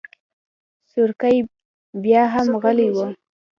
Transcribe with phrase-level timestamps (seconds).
[0.91, 1.37] سورکی
[2.01, 2.97] بياهم غلی و.